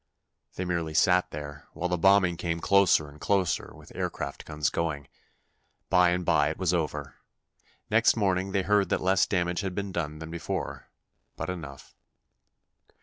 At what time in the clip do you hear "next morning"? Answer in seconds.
7.91-8.51